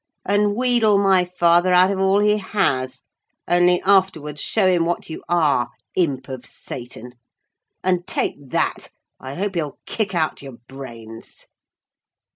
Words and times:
and 0.25 0.55
wheedle 0.55 0.97
my 0.97 1.23
father 1.23 1.71
out 1.73 1.91
of 1.91 1.99
all 1.99 2.17
he 2.17 2.39
has: 2.39 3.03
only 3.47 3.79
afterwards 3.83 4.41
show 4.41 4.65
him 4.65 4.83
what 4.83 5.11
you 5.11 5.23
are, 5.29 5.69
imp 5.95 6.27
of 6.27 6.43
Satan.—And 6.43 8.07
take 8.07 8.49
that, 8.49 8.89
I 9.19 9.35
hope 9.35 9.53
he'll 9.53 9.77
kick 9.85 10.15
out 10.15 10.41
your 10.41 10.57
brains!" 10.67 11.45